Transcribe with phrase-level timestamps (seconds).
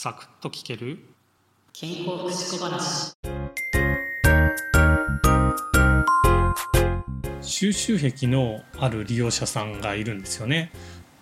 [0.00, 1.00] サクッと聞ける？
[1.72, 3.14] 健康福祉小話。
[7.42, 10.70] 収集癖のある利用者さんがいるんですよね。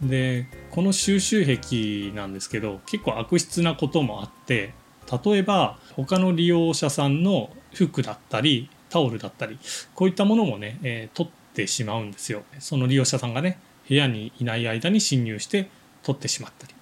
[0.03, 4.75] でこの収集癖なんですけど結構悪質なこともあって
[5.25, 9.59] 例えば他の利用者さんの服だったりタオルだったり
[9.95, 12.43] こういったものもね、えー取ってしまうんですよ。
[12.59, 13.59] その利用者さんがね
[13.89, 15.71] 部屋にいない間に侵入して
[16.03, 16.75] 取ってしまったり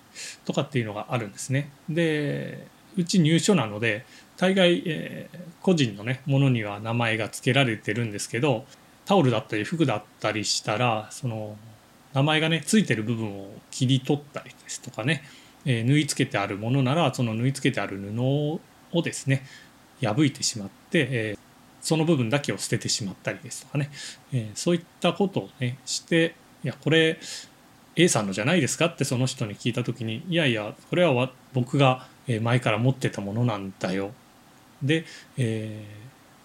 [0.44, 1.70] とかっていうのがあるんですね。
[1.88, 4.04] でうち入所なので
[4.36, 8.66] 大概、えー個人のねものには名前が付けられてるんですけど
[9.06, 11.56] タオルだったり服だったりしたらその
[12.12, 15.22] 名前がねついてる部分を切り取ったりですとかね、
[15.64, 18.60] えー縫い付けてあるものならその縫い付けてある布を
[19.02, 19.42] ですね
[20.02, 21.38] 破いてしまって、えー
[21.80, 23.90] その部分だけを捨ててしまったりですとかね、
[24.32, 27.18] えそういったことをねしていやこれ
[27.96, 32.06] A さんのじゃないですかってその人に聞いた時にいやいやこれは僕が
[32.42, 34.12] 前から持ってたものなんだよ
[34.82, 35.04] で、
[35.36, 36.04] えー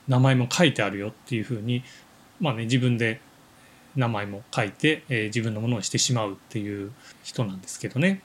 [0.09, 1.83] 名前も書いてあるよっていうふうに
[2.39, 3.21] まあね自分で
[3.95, 6.91] 名前も書いて、えー自分のものにしてしまうっていう
[7.23, 8.23] 人なんですけどね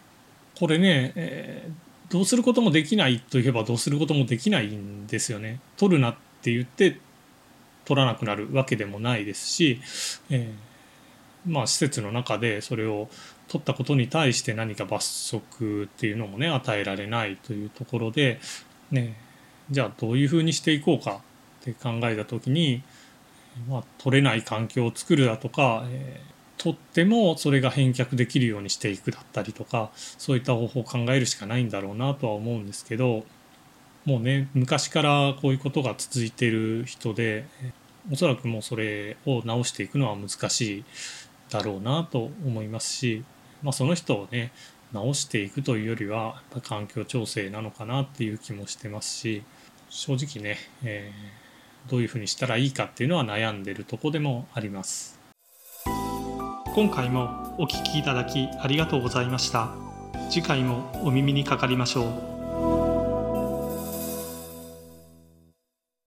[0.58, 5.58] これね、えーどうすることもできないといえばどうすることもできないんですよね。
[5.76, 6.98] 取るなって言って
[7.86, 9.80] 取らなくなるわけでもないですし、
[10.30, 10.73] えー
[11.46, 13.08] まあ施設の中でそれを
[13.48, 18.40] 取ったことに対して何か罰則っていうのもね与えられないというところで、
[18.90, 19.14] ね、
[19.70, 21.20] じゃあどういうふうにしていこうか
[21.62, 22.82] って考えた時に、
[23.68, 33.24] まあ、取れない環境を作るだとか、えー取ってもそれが返却できるようにしていくだったりとかそういった方法を考えるしかないんだろうなとは思うんですけど
[34.06, 37.72] もうね昔からこういうことが続いている人でえ
[38.12, 40.84] おそらくもうそれを直していくのは難しい。
[41.58, 43.24] だろうなと思いますし、
[43.62, 44.52] まあ、その人をね
[44.92, 49.42] 直していくというよりはやっぱ環境調整なのかなっていう気もしてますし
[49.88, 51.44] 正直ね、えー
[51.88, 55.18] どういうふうにしたらいいかっていうのは悩んでるとこでもあります。
[56.74, 59.74] 今回もお聞きいただきありがとうございました。
[60.30, 62.33] 次回もお耳にかかりましょう。